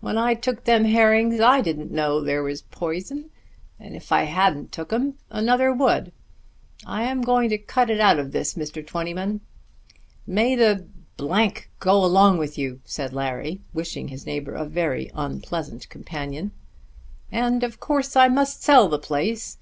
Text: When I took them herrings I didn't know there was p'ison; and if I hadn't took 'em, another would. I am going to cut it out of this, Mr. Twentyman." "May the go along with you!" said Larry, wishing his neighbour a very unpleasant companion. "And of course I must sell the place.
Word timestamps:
When 0.00 0.16
I 0.16 0.32
took 0.32 0.64
them 0.64 0.86
herrings 0.86 1.38
I 1.38 1.60
didn't 1.60 1.90
know 1.90 2.18
there 2.22 2.42
was 2.42 2.62
p'ison; 2.62 3.28
and 3.78 3.94
if 3.94 4.10
I 4.10 4.22
hadn't 4.22 4.72
took 4.72 4.90
'em, 4.90 5.18
another 5.28 5.70
would. 5.70 6.12
I 6.86 7.02
am 7.02 7.20
going 7.20 7.50
to 7.50 7.58
cut 7.58 7.90
it 7.90 8.00
out 8.00 8.18
of 8.18 8.32
this, 8.32 8.54
Mr. 8.54 8.80
Twentyman." 8.86 9.42
"May 10.26 10.54
the 10.56 10.86
go 11.78 12.02
along 12.02 12.38
with 12.38 12.56
you!" 12.56 12.80
said 12.86 13.12
Larry, 13.12 13.60
wishing 13.74 14.08
his 14.08 14.24
neighbour 14.24 14.54
a 14.54 14.64
very 14.64 15.10
unpleasant 15.14 15.90
companion. 15.90 16.52
"And 17.30 17.62
of 17.62 17.78
course 17.78 18.16
I 18.16 18.28
must 18.28 18.62
sell 18.62 18.88
the 18.88 18.98
place. 18.98 19.58